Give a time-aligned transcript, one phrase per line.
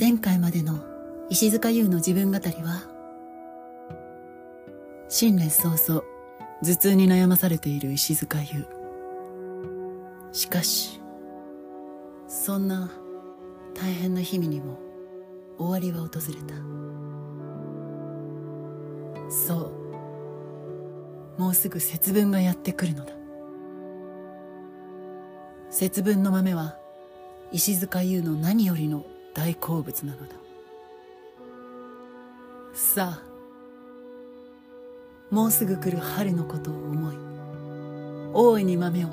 [0.00, 0.80] 前回までの
[1.28, 2.84] 石塚優の自分語りは
[5.10, 6.02] 新年早々
[6.62, 8.66] 頭痛に悩まされている石塚優。
[10.32, 11.02] しかし
[12.28, 12.90] そんな
[13.74, 14.78] 大変な日々にも
[15.58, 16.54] 終わりは訪れた。
[19.30, 19.70] そ
[21.36, 21.40] う。
[21.42, 23.12] もうすぐ節分がやってくるのだ。
[25.68, 26.78] 節分の豆は
[27.52, 30.34] 石塚優の何よりの大好物なのだ。
[32.72, 33.30] さあ
[35.30, 37.16] もうすぐ来る春のことを思い
[38.32, 39.08] 大いに豆を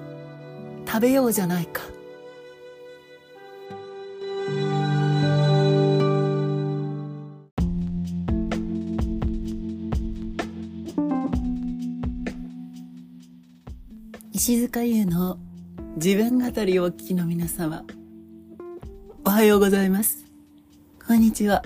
[0.85, 1.81] 食べようじゃないか。
[14.34, 15.38] 石塚優の
[15.98, 17.84] 自分語りをお聞きの皆様
[19.38, 20.26] はようございます。
[21.05, 21.63] こんにちは。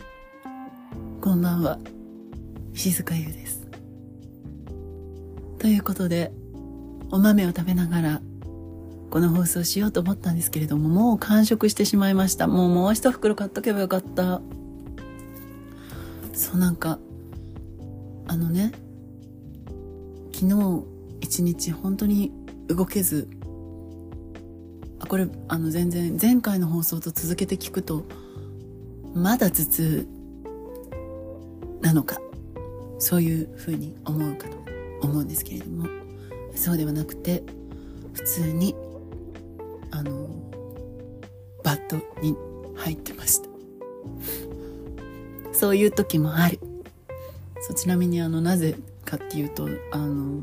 [1.22, 1.80] こんばんは。
[2.74, 3.66] 石塚優です。
[5.58, 6.34] ということで
[7.12, 8.22] お豆を食べながら
[9.10, 12.48] この放送しようと思ったんですけれどももう完食してしまいました。
[12.48, 14.42] もうもう一袋買っとけばよかった。
[16.34, 17.00] そうなんか
[18.28, 18.74] あのね
[20.34, 20.84] 昨日
[21.22, 22.34] 一日本当に
[22.68, 23.30] 動けず
[25.12, 28.06] これあの全然前回の放送と続けて聞くと
[29.14, 30.08] まだ頭痛
[31.82, 32.22] なのか
[32.98, 34.56] そういうふうに思うかと
[35.02, 35.90] 思うんですけれども
[36.56, 37.44] そうではなくて
[38.14, 38.74] 普通に
[39.92, 40.30] あの
[41.62, 42.38] バットに
[42.78, 43.50] 入ってました。
[45.52, 46.58] そういう時もある。
[47.60, 50.42] そうちなみにあのなぜかっていうとあの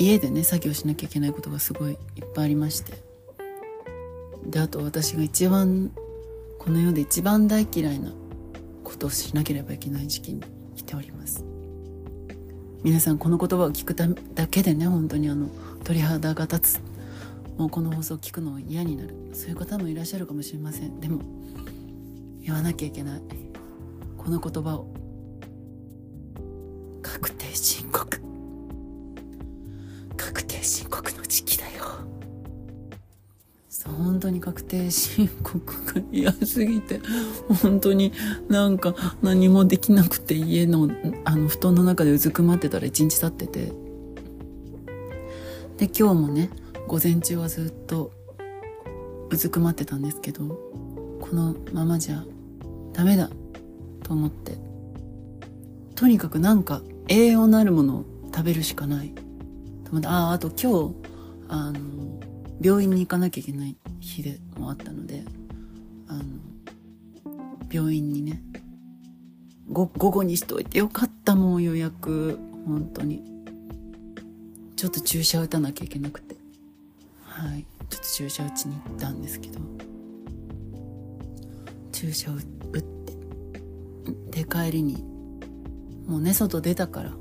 [0.00, 1.98] 家でね作業しなきゃいけないことがすごいいっ
[2.34, 2.94] ぱいありまして。
[4.46, 5.92] であと私が一番
[6.58, 8.10] この世で一番大嫌いな
[8.82, 10.42] ことをしなければいけない時期に
[10.74, 11.44] 来ております。
[12.82, 15.50] 皆さんこの言葉を聞くだけでね本当にあの
[15.84, 16.80] 鳥肌が立つ。
[17.58, 19.14] もうこの放送を聞くの嫌になる。
[19.34, 20.98] そういう方もいらっしゃるかもしれません。
[20.98, 21.20] でも
[22.40, 23.22] 言わなきゃいけない。
[24.16, 24.86] この言葉を
[30.62, 31.84] 申告の時期だよ。
[33.86, 37.00] 本当に確定申告が嫌すぎて
[37.62, 38.12] 本当に
[38.48, 40.90] なんか何もできなくて家の
[41.24, 43.72] あの布団の中でうずくまってたら一日経ってて。
[45.80, 46.50] で今日もね
[46.88, 48.12] 午前中はずっと
[49.30, 50.46] うずくまってたんですけど
[51.20, 52.22] このままじゃ
[52.92, 53.30] ダメだ
[54.02, 54.58] と思って
[55.94, 59.14] とにかくなんか栄養のあるものを食べるしかない。
[59.90, 60.94] と思ってああと今日
[61.48, 62.20] あの
[62.60, 65.24] 病院に行かなきゃいけない日でもあったので
[66.08, 66.22] あの
[67.70, 68.42] 病院にね
[69.72, 73.22] 午後にしといてよかったもん予約本当に。
[74.76, 76.36] ちょっと注射打たなきゃいけなくて。
[77.22, 77.66] はい。
[77.90, 79.60] ちょっと注射打ちに行ったんですけど。
[81.92, 83.12] 注射打って
[84.30, 85.04] で帰りに
[86.06, 87.12] もうね外出たから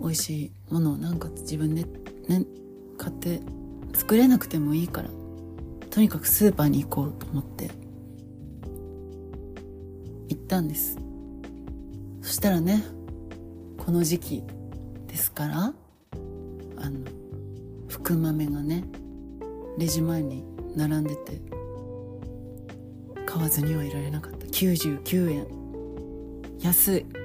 [0.00, 1.84] 美味しいものをなんか自分で
[2.28, 2.44] ね
[2.98, 3.40] 買って
[3.94, 5.10] 作れなくてもいいから
[5.90, 7.70] とにかくスーパーに行こうと思って
[10.28, 10.98] 行ったんです。
[12.22, 12.84] そしたらね
[13.78, 14.42] この時期
[15.08, 15.74] ですからあ
[16.90, 17.00] の
[17.88, 18.84] 福豆がね
[19.78, 20.44] レジ前に
[20.76, 21.40] 並んでて
[23.26, 24.46] 買わずにはいられなかった。
[24.46, 25.46] 99円。
[26.60, 27.21] 安い。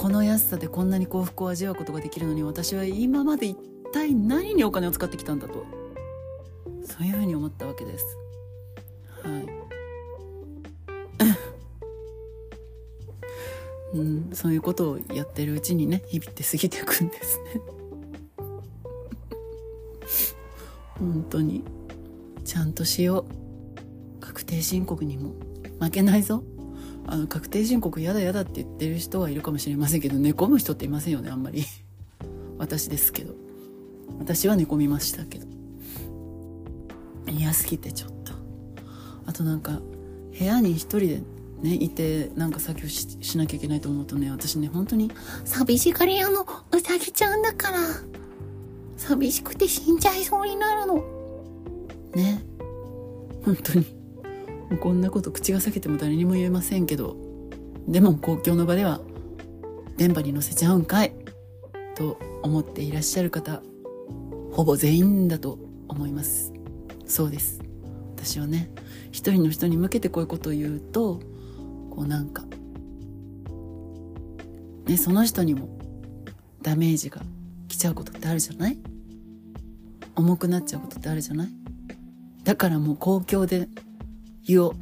[0.00, 3.58] この安さでこんなに幸福を味わうことができるのに私は今まで一
[3.92, 5.66] 体何にお金を使ってきたんだと。
[6.86, 8.06] そういうふうに思ったわけです。
[9.22, 9.46] はい。
[13.92, 17.60] うん、そういうことをやってるうちにね日々って過ぎていくんですね。
[20.98, 21.62] 本当に。
[22.46, 23.26] ちゃんとしよ
[24.18, 24.20] う。
[24.22, 25.34] 確定申告にも
[25.78, 26.42] 負けないぞ。
[27.06, 31.64] あの確定申告やだやだって言ってる人はいるかもしれませんけど寝込む人っていませんよねあんまり。
[32.58, 33.34] 私ですけど。
[34.18, 35.46] 私は寝込みましたけど。
[37.28, 38.32] 嫌すぎてちょっと。
[39.26, 39.80] あとなんか
[40.38, 41.22] 部屋に一人で
[41.62, 45.10] ねいてなんか作業ししなきゃいけないと思うとね私ね本当に
[45.44, 46.46] 寂しがり屋の。
[46.72, 47.78] うさぎちゃんだから。
[48.96, 51.02] 寂しくて死んじゃいそうになるの。
[52.14, 52.44] ね。
[53.44, 53.99] 本当に。
[54.70, 57.16] もうこんなこと口が裂けても誰にも言えませんけど
[57.88, 59.00] でも公共の場では
[59.96, 61.12] 電波に乗せちゃうんかい
[61.96, 63.62] と思っていらっしゃる方
[64.52, 65.58] ほぼ全員だと
[65.88, 66.52] 思います。
[67.04, 67.60] そうです。
[68.16, 68.70] 私はね
[69.10, 71.20] 一人の人に向けてこういうことを言うと
[71.90, 72.44] こうなんか
[74.86, 75.68] ねその人にも
[76.62, 77.22] ダメージが
[77.68, 78.78] 来ちゃうことってあるじゃない？
[80.14, 81.48] 重くなっちゃうことってあるじゃない？
[82.44, 83.68] だからもう公共で
[84.50, 84.76] 言おう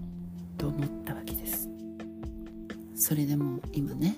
[0.57, 1.69] と思ったわけです。
[2.95, 4.17] それでも今ね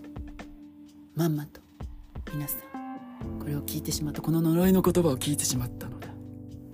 [1.16, 1.60] まんまと
[2.32, 6.08] 皆さんこれを聞いてしまったこの呪いの言葉を聞いてしまったのだ。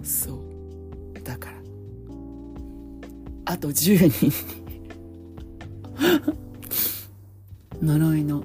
[0.02, 1.22] そう。
[1.22, 1.56] だから。
[3.46, 4.26] あと10人。
[4.26, 4.32] に
[7.82, 8.44] 呪いの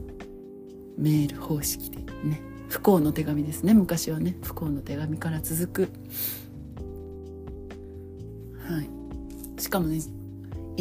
[0.97, 2.41] メール方式でね。
[2.69, 3.73] 不幸の手紙ですね。
[3.73, 4.37] 昔はね。
[4.43, 5.91] 不幸の手紙から続く。
[8.65, 8.89] はい。
[9.61, 9.99] しかもね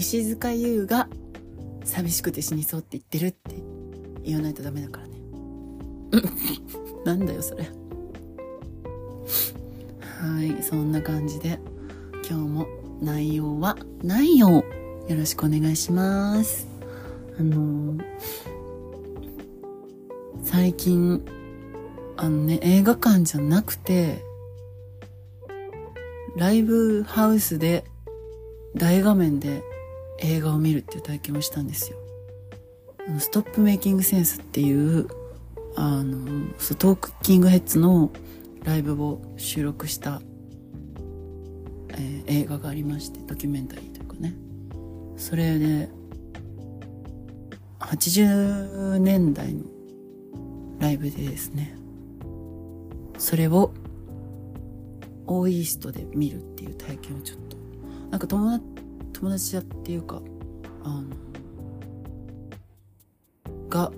[0.00, 1.08] 石塚優が
[1.84, 3.56] 寂しくて死にそうって言ってるって
[4.24, 5.20] 言わないとダメだからね。
[7.04, 7.64] なんだよそれ。
[10.00, 11.60] はいそんな感じで
[12.28, 12.66] 今日も
[13.02, 14.64] 内容は内容よ
[15.10, 16.66] ろしくお願いします。
[17.38, 18.02] あのー、
[20.42, 21.22] 最近
[22.16, 24.24] あのね映画館じゃなくて
[26.36, 27.84] ライブハウスで
[28.74, 29.62] 大画面で
[30.20, 31.98] 映画を見るっていう体験をしたんですよ。
[33.18, 35.08] ストップメイキングセンスっていう
[35.76, 38.10] あのストークキングヘッズの
[38.64, 40.20] ライブを収録した、
[41.92, 44.34] えー、映画がありましてドキュメンタリーというかね。
[45.16, 45.88] それで
[47.80, 49.64] 80年代の
[50.78, 51.76] ライブでですね。
[53.18, 53.72] それを
[55.26, 57.56] オーイーストで見るっていう体験をちょっと。
[58.10, 58.69] なんか友達
[59.20, 60.22] 友達だっていうか
[60.82, 61.04] あの
[63.68, 63.92] が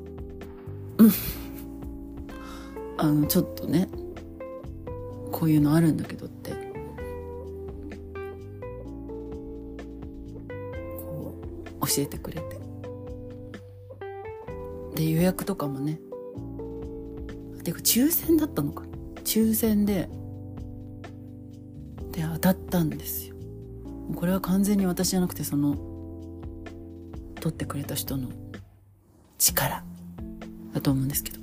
[0.99, 1.11] うん。
[2.99, 3.89] あのちょっとね
[5.31, 6.53] こういうのあるんだけどって。
[11.05, 11.35] こ
[11.81, 12.61] う教えてくれて。
[14.97, 16.01] で予約とかもね。
[17.65, 18.85] ていうか抽選だったのか。
[19.25, 20.09] 抽選で
[22.11, 23.32] で当たったんですよ。
[24.15, 25.77] これは完全に私じゃなくてその
[27.37, 28.29] 取ってくれた人の
[29.39, 29.83] 力
[30.73, 31.41] だと思うんですけど。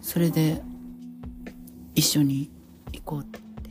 [0.00, 0.60] それで
[1.94, 2.50] 一緒に
[2.92, 3.70] 行こうってって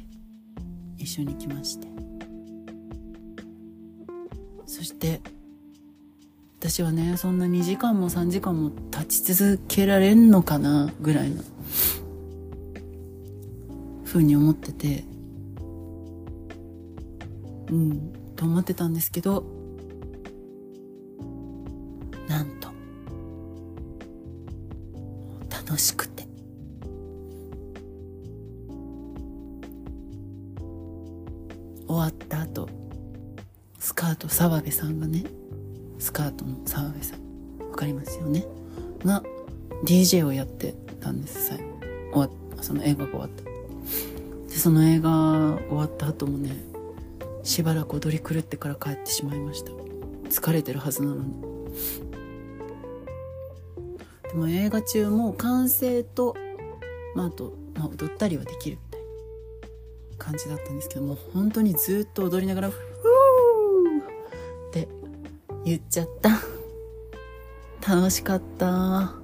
[0.98, 1.88] 一緒に来まして。
[4.66, 5.22] そして
[6.60, 11.44] 私はねそんな2時間も3時間も立ち続けられんのかなぐらいの
[14.04, 15.11] ふうに思ってて。
[17.72, 19.44] うんと思ってたんですけど
[22.28, 22.70] なんと
[25.50, 26.22] 楽しくて。
[31.88, 32.70] 終わった後
[33.78, 35.26] スカート澤部さんがね
[36.00, 38.46] スカートの澤部さんわかりますよね？
[39.04, 39.22] が
[39.84, 41.64] DJ をやってたんです最後。
[42.14, 42.30] 終わ
[42.64, 43.44] その映画が終わった
[44.50, 45.10] でその映画
[45.68, 46.56] 終わった後もね
[47.44, 49.72] しばらく踊り狂ってから帰ってしまいました。
[50.30, 51.34] 疲れてるはずなのに。
[54.24, 56.36] でも映画中も完成と、
[57.16, 59.08] まあ、あと、まあ、踊ったりはできるみたいな
[60.18, 64.00] 感じだったんですけども本当にずっと踊りながら「フー!」
[64.70, 64.88] って
[65.66, 66.40] 言っちゃった。
[67.88, 69.16] 楽しかった。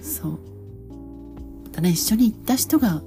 [0.00, 0.30] そう。
[1.64, 3.02] またね一緒に行った人が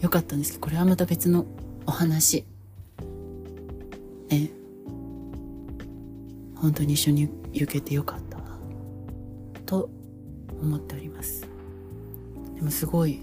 [0.00, 1.46] 良かったんですけどこれはまた別の
[1.86, 2.44] お話。
[4.30, 4.48] え？
[6.54, 8.38] 本当に一緒に行けてよかった
[9.64, 9.90] と
[10.60, 11.46] 思っております。
[12.54, 13.20] でもすごい。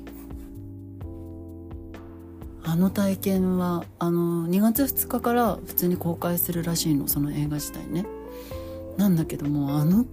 [2.68, 8.06] あの体験はあの2月2日から普通に公開するらしいのその映画自体ね。
[8.98, 10.06] なんだけどもあの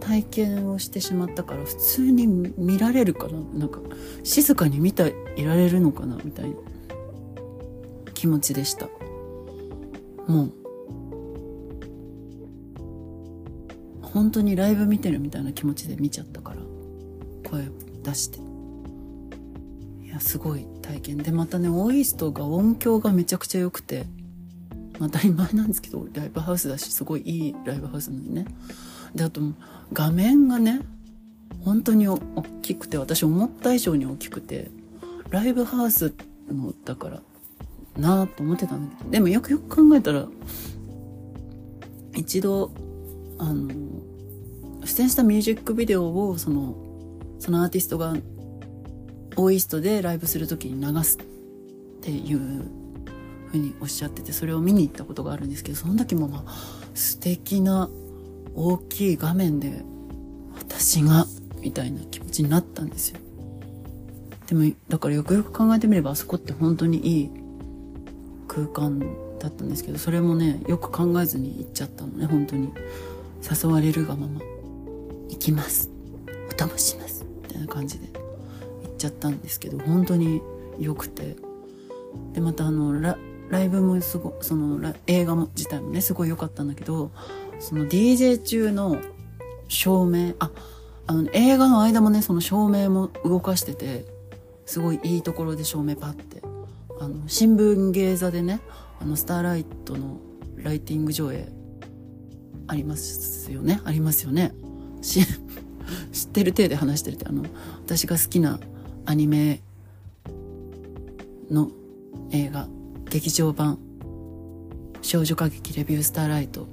[0.00, 3.38] 体験をしてしまったから普通に見られるかな。
[3.54, 3.80] なんか
[4.24, 6.56] 静かに見ていられるのかなみたいな
[8.14, 8.88] 気持ちでした。
[10.26, 10.52] もう。
[14.00, 16.56] 本当にライブ見てるみたいな気持ちで見ちゃったから。
[17.48, 17.64] 声を
[18.02, 18.38] 出して。
[20.04, 21.18] いやすごい体験。
[21.18, 24.06] でまたねオーイストが音響がめちゃくちゃ良くて。
[24.98, 28.44] 当たり前なんですけどライブハウスだしすごいいいライブハウスなのにね。
[29.14, 29.40] であと
[29.92, 30.80] 画面がね
[31.64, 32.18] 本当に大
[32.62, 34.70] きくて私思った以上に大きくて
[35.30, 36.14] ライブハウス
[36.50, 37.22] のだから
[37.96, 40.26] なあと思ってたんだけどでもよくよく考えたら
[42.14, 42.70] 一度
[43.38, 43.70] あの
[44.84, 46.74] 出演したミュージックビデオをその
[47.38, 48.14] そのアーティストが
[49.36, 51.22] オーイストでライブする時に流すっ
[52.02, 52.38] ていう
[53.46, 56.52] ふうにおっしゃっててそれを見に行ったことがあるんですけどその時もまあ
[56.94, 57.88] 素敵な
[58.62, 59.82] 大きい画面で
[60.58, 61.26] 私が
[61.60, 63.18] みたいな気持ちになったんですよ。
[64.48, 67.30] でもだからよくよく考えてみればあそこって本当にいい
[68.48, 68.98] 空間
[69.38, 72.72] だったんですけどそれもねよく考えずに行っちゃったのね本当に。
[73.40, 74.40] 誘われるがまま。
[75.30, 75.88] 行きます。
[76.50, 77.24] お供します。
[77.42, 80.42] みたいな感じで行っちゃったんですけど本当に
[80.78, 81.36] 良くて。
[82.34, 87.12] でまたあのライブもすごその映画も自体もねすごい良かったんだけど
[87.60, 88.98] その DJ 中の
[89.68, 90.50] 照明あ
[91.06, 94.06] あの、映画の間もねその照明も動かしてて
[94.66, 96.42] すごいいいところで照明パッて
[97.00, 98.60] あの新聞芸座でね
[99.00, 100.18] あのスターライトの
[100.56, 101.48] ライティング上映
[102.66, 103.80] ありますよね？
[103.84, 104.54] ありますよね？
[105.02, 107.44] 知ってる体で話してるってあの
[107.84, 108.60] 私が好きな
[109.06, 109.60] アニメ
[111.50, 111.70] の
[112.30, 112.68] 映画
[113.10, 113.78] 劇場版
[115.02, 116.68] 少女歌劇レビュースターライト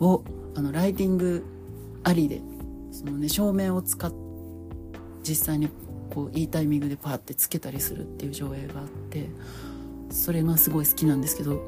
[0.00, 1.44] をあのライティング
[2.02, 2.40] ありで
[2.90, 4.16] そのね照明を使って
[5.22, 5.68] 実際に
[6.10, 9.28] こういいタイミングでパーってつけたりするっていう上映があって
[10.10, 11.60] それがすごい好きなんですけど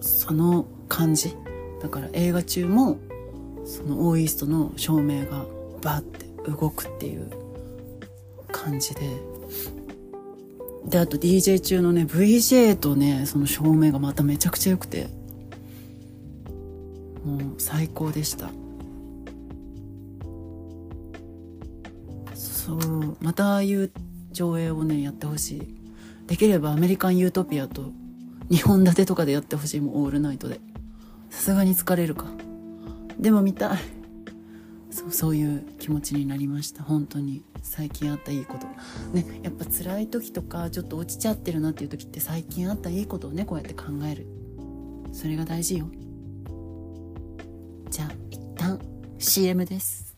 [0.00, 1.34] その感じ
[1.82, 2.98] だから映画中も
[3.64, 5.44] そのオーイーストの照明が
[5.82, 7.30] バーって動くっていう
[8.52, 9.00] 感じで
[10.84, 15.08] で、あと DJ 中のね、VJ とね、その照明がまためちゃくちゃ良くて、
[17.24, 18.50] もう最高でした。
[22.34, 23.90] そう、またああいう
[24.32, 25.76] 上映をね、やってほしい。
[26.26, 27.90] できればアメリカンユートピアと
[28.50, 30.60] 2本立てとかでやってほしいもん、オールナイトで。
[31.30, 32.26] さすがに疲れるか。
[33.18, 34.00] でも見たい。
[34.90, 38.66] そうそういう気持ちになりました本当に最近あったいいこと
[39.16, 44.26] ねやっぱ辛い時とかちょっと落ちちゃってるなっていう時って最近あったいいことをねこうやって考える
[45.12, 45.88] それが大事よ
[49.20, 50.16] CM です。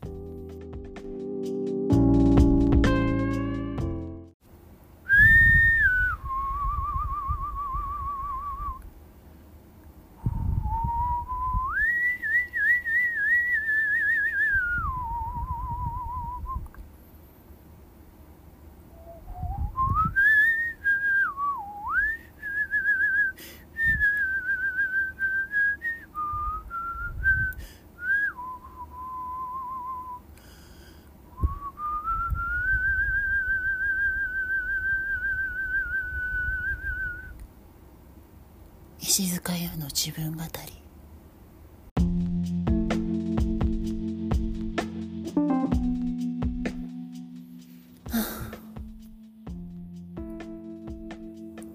[39.05, 40.49] 石塚優の自分語り。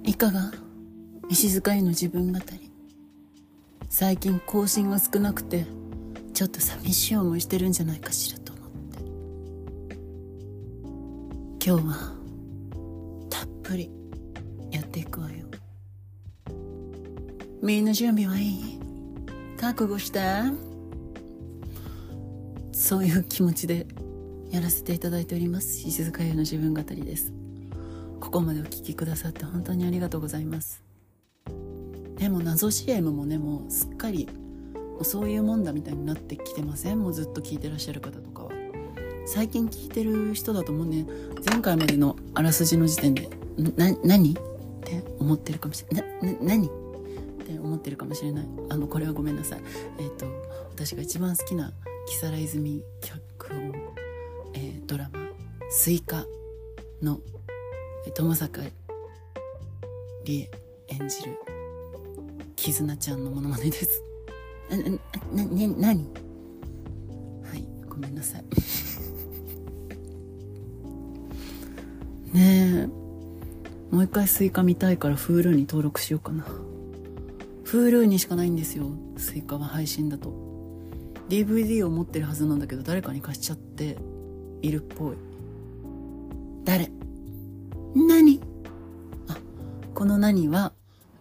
[0.10, 0.54] いかが？
[1.30, 2.72] 石塚優の自分語り。
[3.90, 5.66] 最近更新が少なくて
[6.34, 8.66] ちょっと寂しい思いしてるんじゃないかしらと思っ
[11.60, 11.68] て。
[11.70, 12.14] 今日は
[13.30, 13.92] たっぷり
[17.68, 18.80] みんな準備はいい？
[19.60, 20.54] 覚悟した？
[22.72, 23.86] そういう気持ちで
[24.50, 25.86] やらせていただいております。
[25.86, 27.34] 石塚優の自分語りです。
[28.22, 30.82] ここまでお聞きくださって本当にありがとうございます。
[32.16, 34.30] でも謎 CM もねもうすっかり
[35.02, 37.02] そういうもんだみたいになってきてません？
[37.02, 38.52] もうずっと聞いてらっしゃる方とかは。
[39.26, 41.06] 最近聞いてる人だと思うね
[41.46, 43.30] 前回までのあらすじの時点で
[43.76, 44.36] 「な何?」っ
[44.86, 46.70] て思ってるかもしれない「な何?」
[47.48, 49.62] って思ってるかもしれないあのこれはごめんなさい
[50.00, 50.26] えっ、ー、と
[50.70, 51.72] 私が一番好きな
[52.08, 53.72] 木皿泉脚本、
[54.54, 57.22] えー、ドラマ「すいか」の
[58.14, 58.62] 友坂
[60.26, 60.52] 理恵
[61.00, 61.40] 演じる
[62.56, 64.04] 絆ちゃんのものまねです
[64.70, 64.84] な、な、
[65.46, 66.10] な、な、に
[67.50, 68.44] はい、ごめんなさい。
[72.36, 72.88] ねえ。
[73.90, 76.46] もう一回すいか見たいから Hulu に登録しようかな。
[77.68, 78.86] Hulu にしかないんですよ。
[79.18, 80.32] すいかは配信だと。
[81.28, 83.98] DVD を持ってるはずなんだけど誰かに貸しちゃって
[84.62, 85.18] いるっぽい。
[86.64, 86.90] 誰？
[87.94, 88.40] 何？
[89.28, 89.38] あ
[89.94, 90.72] この何は、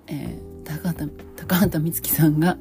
[0.06, 2.56] えー、高畑高畑充希さんが、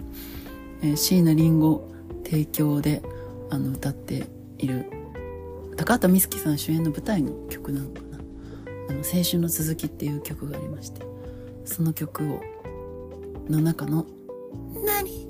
[0.82, 1.82] えー、椎名林檎
[2.24, 3.04] 提供で
[3.52, 4.26] あの歌って
[4.58, 4.90] いる。
[5.78, 8.18] 高畑充希さん主演の舞台の曲なのかな
[8.90, 11.06] 「あの青春の続き」っていう曲がありまして
[11.66, 12.42] その曲を
[13.50, 14.06] の中の
[14.86, 15.28] 「何?」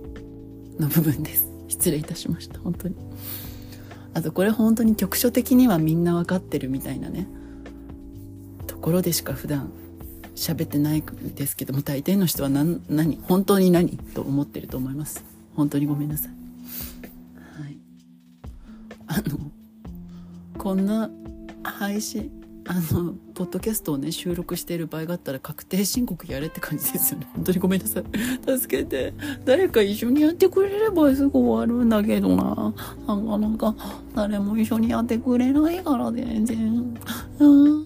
[0.79, 1.49] の部分です。
[1.67, 2.59] 失礼いたしました。
[2.59, 2.95] 本当に。
[4.13, 7.27] あとこれ本当に局所的にはみんな分かってるみたいなね。
[8.67, 9.71] ところでしか普段
[10.35, 11.03] 喋ってない
[11.35, 13.19] ですけども大抵の人は何何？
[13.23, 13.97] 本当に何？
[13.97, 15.23] と思ってると思います。
[15.55, 16.31] 本当にごめんなさい。
[17.61, 17.77] はい。
[19.07, 19.51] あの
[20.57, 21.09] こんな
[21.63, 22.31] 配信
[22.67, 27.27] あのポッドキャストをね収録している場合があったら確定申告やれって感じですよね。
[27.35, 28.03] 本当にごめんなさい。
[28.57, 29.13] 助けて。
[29.45, 32.73] 誰か一緒にやってくれればすぐ終わるんだけどな。
[33.07, 33.75] なかなか
[34.15, 36.97] 誰も一緒にやってくれないから全然。
[37.39, 37.85] うん。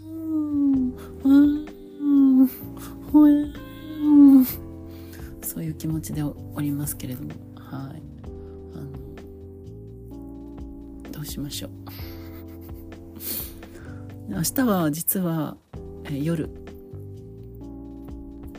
[1.23, 1.65] うん。
[3.23, 4.45] うん。
[5.41, 7.31] そういう気持ちでおりますけれども。
[7.55, 8.01] はい。
[8.73, 8.77] あ
[10.15, 11.78] のどうしましょう。
[14.29, 15.57] 明日は実は、
[16.05, 16.49] えー、夜、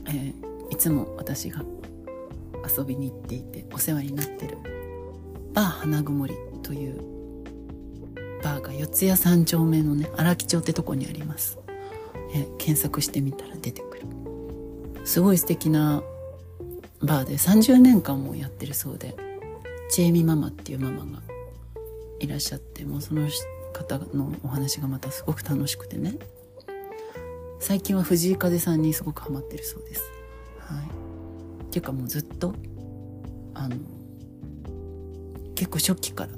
[0.06, 0.34] えー、
[0.72, 1.62] いつも私が
[2.76, 4.58] 遊びに行っていてお世話になってる
[5.54, 7.00] バー花曇りという
[8.42, 11.58] バーが四谷三丁目のね荒木町ってとこにあります、
[12.34, 14.00] え、検索してみたら出てくる。
[15.04, 16.02] すごい素敵な
[17.00, 19.16] バーで30年間もやってるそうで
[19.88, 21.22] チェイミママっていうママが
[22.20, 23.28] いらっしゃってもうその
[23.84, 26.14] 方のお話がまたすごく楽しくてね。
[27.58, 30.02] 最近は藤井風さんにすごくハマってるそうです。
[30.58, 32.54] はい、っていうかもうずっと
[33.54, 33.76] あの
[35.54, 36.30] 結構初期から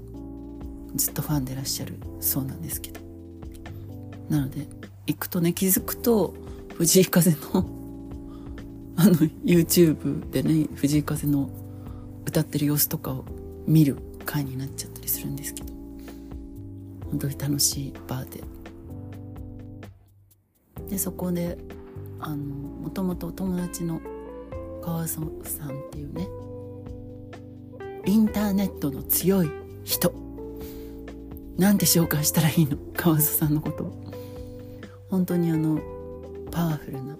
[0.94, 3.00] ずっとファンでいらっしゃるそうなんですけど。
[4.28, 4.66] なので
[5.06, 6.34] 行くとね気づくと
[6.76, 7.66] 藤井風の
[8.96, 11.50] あの YouTube でね藤井風の
[12.24, 13.24] 歌ってる様子とかを
[13.66, 15.81] 見る回になっちゃったりするんですけど。
[17.12, 18.42] 本当に楽しいバーで。
[20.88, 21.58] でそこで
[22.18, 24.00] あのもともと友達の
[24.82, 26.26] 川曽さんっていうね
[28.06, 29.50] インターネットの強い
[29.84, 30.12] 人。
[31.58, 32.78] なんて紹介したらいいの？
[32.96, 33.92] 川曽さんのこと。
[35.10, 35.78] 本当にあの
[36.50, 37.16] パワフルな。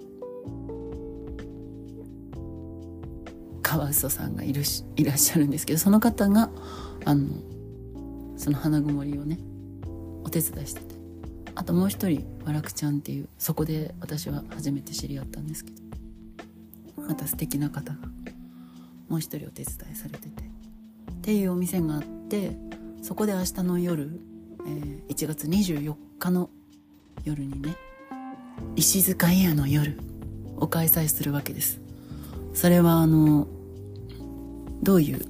[3.61, 6.49] 川曽さんがいるしいらっしゃるんですけどその方が
[7.05, 7.27] あの
[8.37, 9.39] その花曇りをね
[10.33, 10.95] 手伝いしてて。
[11.55, 15.83] あともう一人わらくちゃんっていうそこで私は初めて知り合ったんですけど。
[17.07, 17.99] また素敵な方が
[19.09, 20.29] もう一人お手伝いされてて。
[20.29, 22.57] っていうお店があって
[23.01, 24.19] そこで明日の夜、
[24.65, 26.49] えー、1月24日の
[27.23, 27.75] 夜にね
[28.75, 29.99] 石塚屋の夜
[30.57, 31.79] を開催するわけです。
[32.53, 33.47] それはあの
[34.81, 35.21] どういう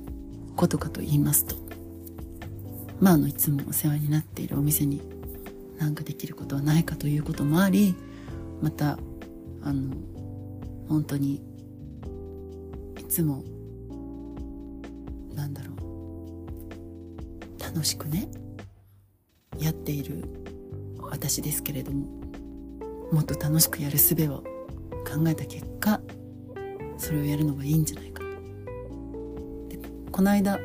[0.55, 1.55] ことかと言いますと
[2.99, 5.01] まあ、あのいつもお世話になっているお店に
[5.77, 7.95] 何かできることはないかということもあり
[8.61, 8.97] また
[9.61, 9.93] あの
[10.87, 11.41] 本当に
[12.97, 13.43] いつも
[15.33, 18.29] なんだろう楽しくね
[19.59, 20.23] やっている
[21.01, 22.07] 私ですけれども
[23.11, 24.43] もっと楽しくやる術を
[25.05, 25.99] 考えた結果
[26.97, 28.29] それをやるのがいいんじゃないかと。
[29.69, 29.79] で
[30.11, 30.59] この間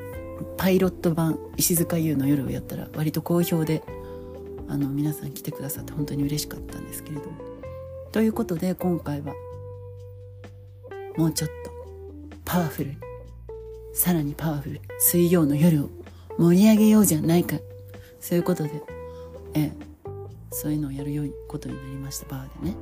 [0.56, 3.82] パイロット版石塚優の夜をやったら割と好評で
[4.68, 7.36] あの皆さん来てくださって本当に嬉しかったんですけれども。
[8.12, 9.34] ということで今回は
[11.16, 11.70] もうちょっと
[12.44, 12.96] パワフルに
[13.92, 15.90] さらにパワフル水曜の夜を
[16.38, 17.56] 盛り上げようじゃないか。
[18.20, 18.82] そういうことで
[19.54, 19.72] ええ
[20.50, 22.26] そういうのをやるようことになりました。
[22.26, 22.76] バーでね。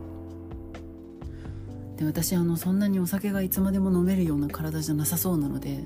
[1.96, 5.84] で私あのそんなにお酒がいつまでも飲めるような体じゃなさそうなので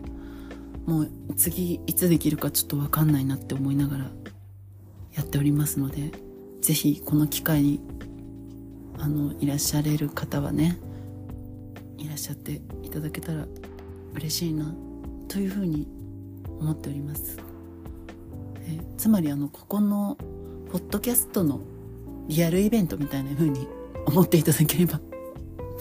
[0.90, 4.11] もう次いつできるかちょっと分かんないなって思いながら
[5.12, 6.11] やっておりますので
[6.61, 7.81] 是非この機会に
[8.98, 10.81] あのいらっしゃれる方はね
[11.96, 13.46] いらっしゃっていただけたら
[14.14, 14.74] 嬉しいな
[15.29, 15.87] というふうに
[16.59, 17.38] 思っております。
[18.66, 20.18] えつまりあのここの
[20.72, 21.61] ポッドキャストの
[22.26, 23.68] リアルイベントみたいな風に
[24.07, 25.00] 思っていただければ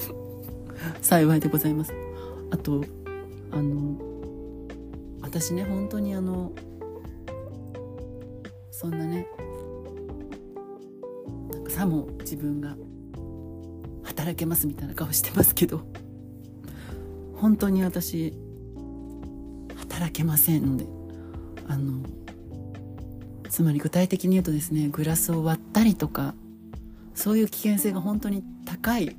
[1.01, 1.93] 幸いでございます。
[2.51, 2.85] あと
[3.51, 4.08] あの
[5.29, 6.51] 私ね本当にあの
[8.71, 9.27] そんなね
[11.51, 12.75] なんかさも自分が
[14.05, 15.83] 働けますみたいな顔してますけど
[17.35, 18.33] 本当に私
[19.77, 20.87] 働けませんので
[21.67, 22.03] あの
[23.49, 26.33] つまり具体的に言うとですねグラスを割ったりとか
[27.13, 29.15] そういう危険性が本当に高い、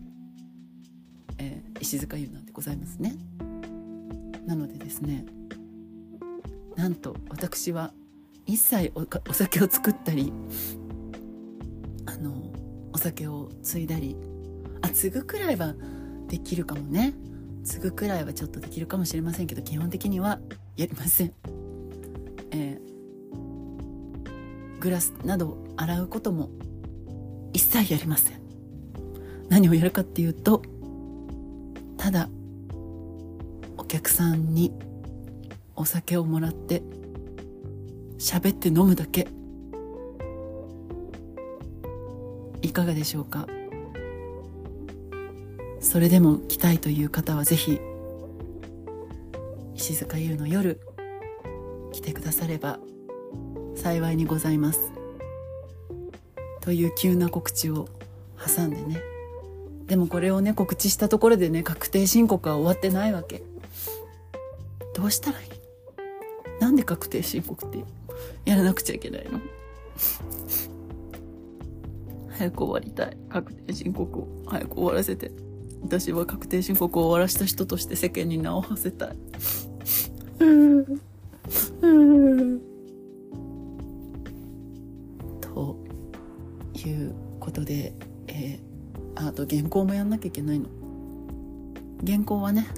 [1.39, 3.15] えー、石塚湯なんでございますね。
[4.47, 5.25] なのでですね
[6.81, 7.93] なんと私は
[8.47, 10.33] 一切お酒を作ったり
[12.07, 12.51] あの
[12.95, 14.17] お酒を継いだり
[14.81, 15.75] あ継ぐくらいは
[16.27, 17.13] できるかもね。
[17.65, 20.41] 継ぐくらいはちょっとできるかもしれませんけど基本的には
[20.75, 21.35] やりません、
[22.53, 26.49] えー、グラスなど洗うことも
[27.53, 28.41] 一切やりません。
[29.51, 30.63] 何をやるかっていうと
[31.99, 32.31] ただ
[33.77, 34.73] お客さんに
[35.81, 36.83] お酒をもらって
[38.19, 39.29] 喋って飲むだけ。
[42.61, 43.47] いかがでしょうか？
[45.81, 47.81] それでも来たいという方はぜひ
[49.75, 50.81] 石塚優の夜
[51.93, 52.79] 来てくだされば
[53.75, 54.93] 幸いにございます。
[56.61, 57.89] という急な告知を
[58.39, 59.01] 挟んでね。
[59.87, 63.43] でもこれをね告知したところでね確定申告は終わってないわけ。
[64.95, 65.50] どうしたらいい
[66.71, 67.85] なんで確定申告って
[68.45, 69.41] やらなくちゃいけないの？
[72.31, 73.17] 早く終わりたい。
[73.29, 74.29] 確定申告を。
[74.47, 75.33] 早く終わらせて。
[75.83, 79.17] 私は確定申告を終わらした人として世間に名を馳せたい。
[85.41, 85.77] と
[86.77, 87.93] いうことで、
[88.29, 90.67] えー、あと原稿もやんなきゃいけないの。
[92.07, 92.69] 原稿はね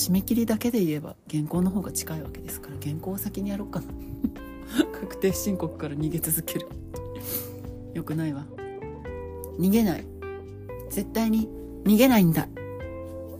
[0.00, 3.86] 締め切りだけで言えば原稿の方が近いわけですから原稿を先にやろうかな。
[4.98, 6.68] 確定申告から逃げ続ける。
[7.92, 8.46] よくないわ。
[9.58, 10.04] 逃げない。
[10.88, 11.48] 絶対に
[11.84, 12.48] 逃げないんだ。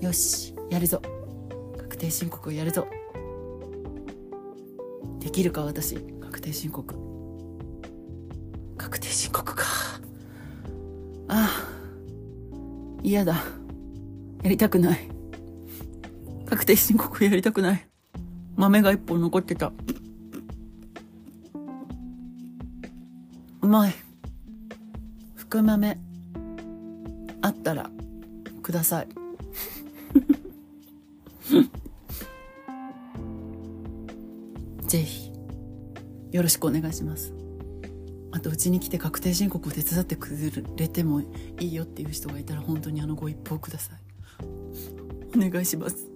[0.01, 1.01] よしやるぞ。
[1.79, 2.87] 確定申告をやるぞ。
[5.21, 5.97] できるか私。
[6.21, 6.95] 確定申告。
[8.77, 9.65] 確定申告か。
[11.29, 11.49] ああ
[13.03, 13.45] 嫌だ。
[14.43, 15.20] やりたくない。
[16.51, 17.87] 確定申告やりたくない。
[18.57, 19.73] 豆が一本残ってた。
[23.63, 23.95] うまい。
[25.37, 25.97] 福豆。
[27.41, 27.89] あったら
[28.65, 29.09] ください。
[34.89, 35.31] ぜひ
[36.33, 37.33] よろしくお願いします。
[38.33, 40.37] あとうちに来て確定申告を手伝ってく
[40.77, 41.29] れてもい
[41.61, 44.01] いよっていう人がいたら本当にあのご一報ください。
[45.37, 46.10] お願いします。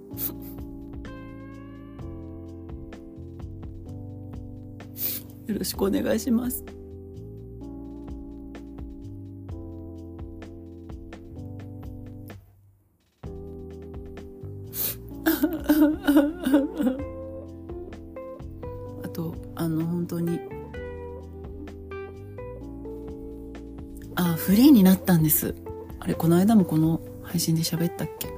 [5.47, 6.65] よろしくお願いします。
[19.03, 20.41] あとあの本当に。
[24.17, 25.55] あフリーになったんです。
[26.01, 28.34] あれこの間もこの配信で喋ったっけ？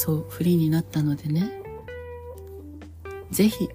[0.00, 1.50] そうフリーになったのでね。
[3.32, 3.68] ぜひ。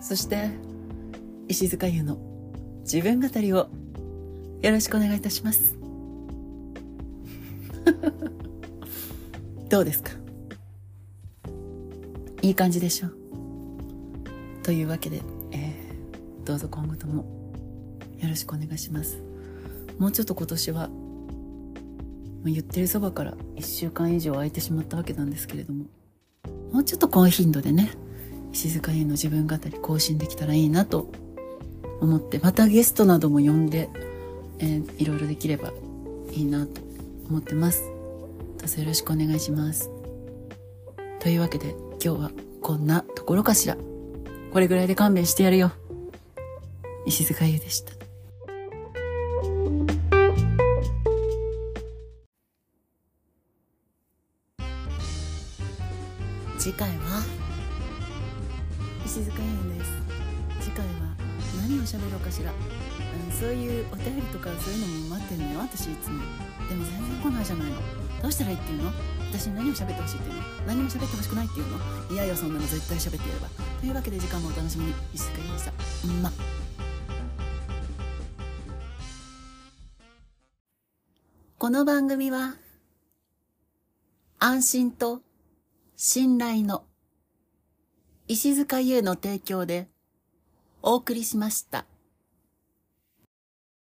[0.00, 0.48] そして
[1.48, 2.16] 石塚優の
[2.80, 3.68] 自分語りを
[4.62, 5.79] よろしくお願いいたします。
[9.68, 10.12] どうですか？
[12.42, 13.08] いい感じでしょ？
[14.62, 17.24] というわけで、えー、どうぞ今後とも
[18.18, 19.18] よろしくお願いします。
[19.98, 20.90] もうちょっと今年は
[22.44, 25.84] 言ってるそばから1週間以上空いてしまったわけなんですけれども
[26.72, 27.90] もうちょっと高頻度でね
[28.50, 31.12] 石塚優の自分語り更新できたらいいなと
[32.00, 33.90] 思ってまたゲストなども呼んで、
[34.58, 35.74] えー、いろいろできれば
[36.32, 36.80] いいなと
[37.28, 37.82] 思ってます。
[38.60, 39.90] どうぞよろしくお願いします。
[41.18, 43.78] というわけで今日はこんなところかしら。
[44.52, 45.72] これぐらいで勘弁してやるよ。
[47.06, 47.92] 石塚優でした。
[56.58, 57.24] 次回は？
[59.06, 59.90] 石塚優です。
[60.60, 60.92] 次回は
[61.66, 62.54] 何を喋ろうかしら、う
[63.28, 66.18] ん、そういうお便りとかそういうのも待ってるのよ私いつも。
[66.68, 68.90] でも全然来ないじゃないのどうしたらいいっていうの？
[69.32, 70.42] 私に何を喋ってほしいっていうの？
[70.66, 71.78] 何も喋ってほしくないっていうの？
[72.12, 73.48] いやいやそんなの絶対喋ってやれば。
[73.80, 74.94] というわけで時間もお楽しみに。
[75.14, 75.72] 石塚優でした。
[76.06, 76.32] うんま。
[81.58, 82.54] この番組は
[84.38, 85.20] 安心と
[85.96, 86.84] 信頼の
[88.28, 89.88] 石塚優の提供で
[90.82, 91.84] お送りしました。